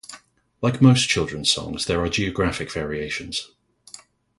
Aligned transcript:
Like 0.63 0.81
most 0.81 1.07
children's 1.09 1.51
songs, 1.51 1.85
there 1.85 2.03
are 2.03 2.09
geographic 2.09 2.71
variations. 2.71 3.51